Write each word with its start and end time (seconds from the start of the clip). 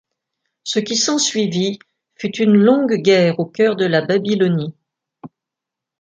Ce 0.63 0.79
qui 0.79 0.95
s'ensuivit 0.97 1.77
fut 2.15 2.35
une 2.39 2.57
longue 2.57 2.95
guerre 2.95 3.39
au 3.39 3.45
cœur 3.45 3.75
de 3.75 3.85
la 3.85 4.03
Babylonie. 4.03 4.73